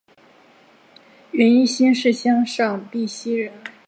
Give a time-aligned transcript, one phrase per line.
[1.31, 3.53] 袁翼新市乡上碧溪人。